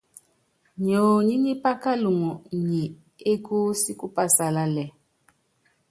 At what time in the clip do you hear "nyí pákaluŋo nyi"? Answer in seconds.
1.43-2.81